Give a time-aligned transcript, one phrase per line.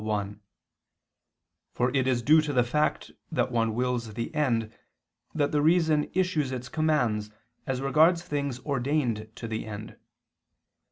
[0.03, 0.41] 1):
[1.75, 4.75] for it is due to the fact that one wills the end,
[5.35, 7.29] that the reason issues its commands
[7.67, 9.97] as regards things ordained to the end.